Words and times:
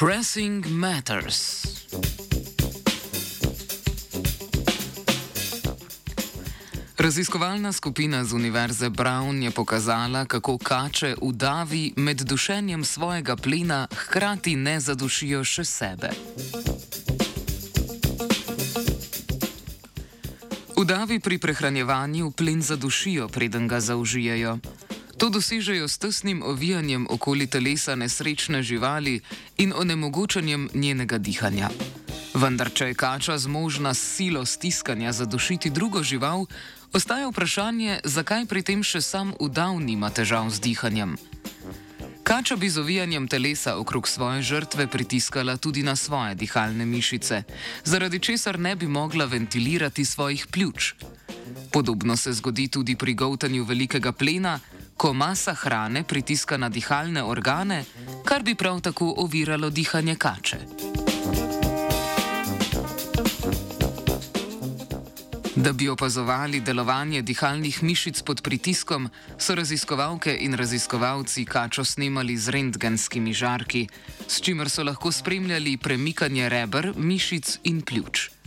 Pressing 0.00 0.64
Matters. 0.66 1.60
Raziskovalna 6.96 7.72
skupina 7.72 8.24
z 8.24 8.32
Univerze 8.32 8.88
Brown 8.88 9.42
je 9.42 9.50
pokazala, 9.50 10.24
kako 10.24 10.58
kače 10.58 11.20
v 11.20 11.32
davi 11.32 11.92
med 11.96 12.16
dušenjem 12.16 12.84
svojega 12.84 13.36
plina 13.36 13.88
hkrati 13.92 14.56
ne 14.56 14.80
zadušijo 14.80 15.44
še 15.44 15.64
sebe. 15.64 16.08
V 20.76 20.84
davi 20.88 21.20
pri 21.20 21.38
prehranjevanju 21.38 22.30
plin 22.30 22.62
zadušijo, 22.62 23.28
preden 23.28 23.68
ga 23.68 23.80
zaužijajo. 23.80 24.58
To 25.20 25.28
dosežejo 25.28 25.84
s 25.84 26.00
tesnim 26.00 26.40
ovijanjem 26.42 27.04
okoli 27.10 27.46
telesa 27.46 27.92
nesrečne 27.94 28.62
živali 28.62 29.20
in 29.58 29.72
onemogočanjem 29.76 30.70
njenega 30.74 31.18
dihanja. 31.18 31.68
Vendar, 32.34 32.70
če 32.72 32.86
je 32.88 32.94
kača 32.94 33.36
zmožna 33.38 33.92
s 33.94 34.16
silo 34.16 34.46
stiskanja 34.46 35.12
zadušiti 35.12 35.70
drugo 35.70 36.00
žival, 36.02 36.46
ostaja 36.92 37.28
vprašanje, 37.28 38.00
zakaj 38.04 38.46
pri 38.48 38.62
tem 38.62 38.80
še 38.80 39.04
sam 39.04 39.34
udav 39.36 39.76
nima 39.80 40.08
težav 40.08 40.48
z 40.48 40.64
dihanjem. 40.64 41.18
Kača 42.24 42.56
bi 42.56 42.72
z 42.72 42.80
ovijanjem 42.80 43.28
telesa 43.28 43.76
okrog 43.76 44.08
svoje 44.08 44.42
žrtve 44.42 44.86
pritiskala 44.86 45.56
tudi 45.60 45.82
na 45.82 45.96
svoje 46.00 46.34
dihalne 46.34 46.86
mišice, 46.86 47.44
zaradi 47.84 48.24
česar 48.24 48.58
ne 48.58 48.72
bi 48.76 48.88
mogla 48.88 49.28
ventilirati 49.28 50.04
svojih 50.04 50.46
pljuč. 50.46 50.94
Podobno 51.72 52.16
se 52.16 52.32
zgodi 52.32 52.68
tudi 52.68 52.96
pri 52.96 53.14
govtanju 53.14 53.64
velikega 53.64 54.12
plena, 54.12 54.60
ko 55.00 55.14
masa 55.16 55.54
hrane 55.54 56.04
pritiska 56.04 56.56
na 56.60 56.68
dihalne 56.68 57.22
organe, 57.24 57.84
kar 58.24 58.42
bi 58.42 58.54
prav 58.54 58.80
tako 58.80 59.14
oviralo 59.16 59.70
dihanje 59.70 60.14
kače. 60.14 60.58
Da 65.56 65.72
bi 65.72 65.88
opazovali 65.88 66.60
delovanje 66.60 67.22
dihalnih 67.22 67.82
mišic 67.82 68.20
pod 68.22 68.42
pritiskom, 68.42 69.08
so 69.38 69.54
raziskovalke 69.54 70.36
in 70.40 70.54
raziskovalci 70.54 71.44
kačo 71.44 71.84
snemali 71.84 72.36
z 72.36 72.48
rentgenskimi 72.48 73.32
žarki, 73.32 73.86
s 74.28 74.40
čimer 74.40 74.68
so 74.68 74.84
lahko 74.84 75.12
spremljali 75.12 75.76
premikanje 75.76 76.48
reber, 76.48 76.92
mišic 76.96 77.58
in 77.64 77.80
pljuč. 77.80 78.39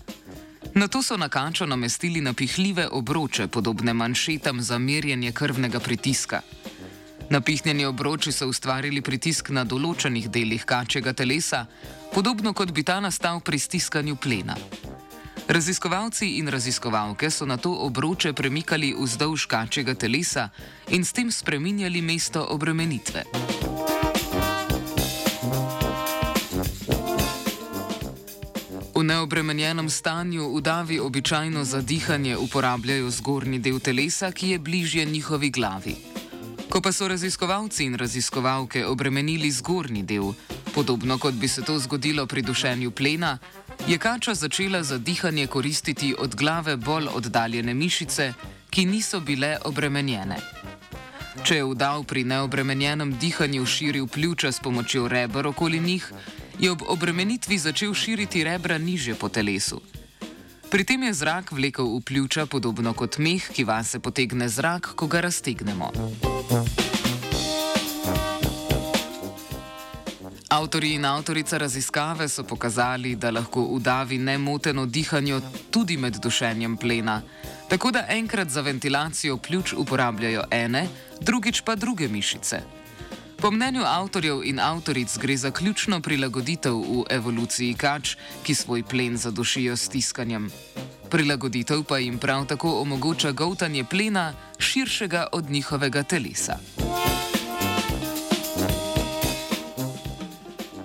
Na 0.75 0.87
to 0.87 1.03
so 1.03 1.17
na 1.17 1.29
kačo 1.29 1.65
namestili 1.65 2.21
napihljive 2.21 2.87
obroče, 2.91 3.47
podobne 3.47 3.93
manšetam 3.93 4.61
za 4.61 4.77
merjenje 4.77 5.31
krvnega 5.31 5.79
pritiska. 5.79 6.41
Napihnjeni 7.29 7.85
obroči 7.85 8.31
so 8.31 8.47
ustvarili 8.47 9.01
pritisk 9.01 9.49
na 9.49 9.63
določenih 9.63 10.29
delih 10.29 10.65
kačjega 10.65 11.13
telesa, 11.13 11.65
podobno 12.13 12.53
kot 12.53 12.71
bi 12.71 12.83
ta 12.83 12.99
nastal 12.99 13.39
pri 13.39 13.59
stiskanju 13.59 14.15
plena. 14.15 14.57
Raziskovalci 15.47 16.37
in 16.39 16.47
raziskovalke 16.47 17.29
so 17.29 17.45
na 17.45 17.57
to 17.57 17.73
obroče 17.85 18.33
premikali 18.33 18.95
vzdolž 18.97 19.45
kačjega 19.45 19.93
telesa 19.93 20.49
in 20.89 21.05
s 21.05 21.13
tem 21.13 21.31
spreminjali 21.31 22.01
mesto 22.01 22.47
obremenitve. 22.49 23.23
V 29.03 29.05
neobremenjenem 29.05 29.89
stanju 29.89 30.47
udavi 30.47 30.99
običajno 30.99 31.63
za 31.63 31.81
dihanje 31.81 32.37
uporabljajo 32.37 33.09
zgornji 33.09 33.59
del 33.59 33.79
telesa, 33.79 34.31
ki 34.31 34.49
je 34.49 34.59
bližje 34.59 35.05
njihovi 35.05 35.49
glavi. 35.49 35.95
Ko 36.69 36.81
pa 36.81 36.91
so 36.91 37.07
raziskovalci 37.07 37.83
in 37.83 37.97
raziskovalke 37.99 38.85
obremenili 38.87 39.51
zgornji 39.51 40.03
del, 40.03 40.31
podobno 40.75 41.17
kot 41.17 41.33
bi 41.33 41.47
se 41.47 41.61
to 41.61 41.79
zgodilo 41.79 42.25
pri 42.25 42.41
dušenju 42.41 42.91
plena, 42.91 43.37
je 43.87 43.97
kača 43.97 44.33
začela 44.33 44.83
za 44.83 44.97
dihanje 44.97 45.47
koristiti 45.47 46.15
od 46.19 46.35
glave 46.35 46.77
bolj 46.77 47.07
oddaljene 47.13 47.73
mišice, 47.73 48.33
ki 48.69 48.85
niso 48.85 49.19
bile 49.19 49.57
obremenjene. 49.65 50.37
Če 51.43 51.55
je 51.55 51.65
vdal 51.65 52.03
pri 52.03 52.23
neobremenjenem 52.23 53.17
dihanju 53.19 53.65
širil 53.65 54.07
pljuča 54.07 54.51
s 54.51 54.59
pomočjo 54.59 55.07
rebr 55.07 55.47
okoli 55.47 55.79
njih, 55.79 56.13
je 56.59 56.71
ob 56.71 56.81
obremenitvi 56.87 57.57
začel 57.57 57.93
širiti 57.93 58.43
rebra 58.43 58.77
niže 58.77 59.15
po 59.15 59.29
telesu. 59.29 59.81
Pri 60.69 60.83
tem 60.83 61.03
je 61.03 61.13
zrak 61.13 61.51
vlekel 61.51 61.85
v 61.85 62.01
pljuča 62.01 62.45
podobno 62.45 62.93
kot 62.97 63.17
meh, 63.21 63.45
ki 63.45 63.63
vase 63.63 63.99
potegne 63.99 64.49
zrak, 64.49 64.95
ko 64.97 65.05
ga 65.07 65.21
raztegnemo. 65.21 65.91
Avtori 70.49 70.93
in 70.93 71.05
avtorica 71.05 71.57
raziskave 71.57 72.29
so 72.29 72.43
pokazali, 72.43 73.15
da 73.15 73.31
lahko 73.31 73.61
udavi 73.61 74.17
nemoteno 74.17 74.85
dihanje 74.85 75.41
tudi 75.69 75.97
med 75.97 76.17
dušenjem 76.21 76.77
plena, 76.77 77.21
tako 77.69 77.91
da 77.91 78.05
enkrat 78.09 78.49
za 78.49 78.61
ventilacijo 78.61 79.37
pljuč 79.37 79.73
uporabljajo 79.73 80.43
ene, 80.51 80.87
drugič 81.21 81.61
pa 81.61 81.75
druge 81.75 82.07
mišice. 82.07 82.82
Po 83.43 83.51
mnenju 83.51 83.81
avtorjev 83.83 84.39
in 84.47 84.59
avtoric 84.59 85.17
gre 85.17 85.35
za 85.37 85.49
ključno 85.51 85.97
prilagoditev 86.01 86.77
v 86.79 87.01
evoluciji 87.11 87.73
kač, 87.75 88.13
ki 88.43 88.55
svoj 88.55 88.83
plen 88.87 89.17
zadušijo 89.17 89.75
s 89.75 89.89
tiskanjem. 89.91 90.47
Prilagoditev 91.11 91.83
pa 91.83 91.97
jim 91.99 92.17
prav 92.17 92.45
tako 92.47 92.71
omogoča 92.81 93.31
govtanje 93.31 93.83
plena 93.83 94.33
širšega 94.59 95.27
od 95.31 95.49
njihovega 95.49 96.03
telesa. 96.03 96.55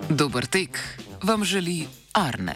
Dober 0.09 0.45
tek 0.45 0.79
vam 1.23 1.43
želi 1.43 1.87
Arne. 2.13 2.55